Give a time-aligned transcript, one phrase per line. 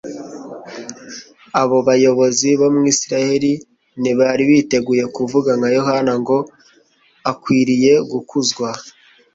[1.61, 3.51] Abo bayobozi bo mw’Isiraheli
[3.99, 6.37] ntibari biteguye kuvuga nka Yohana ngo,
[7.31, 8.69] “Akwiriye gukuzwa,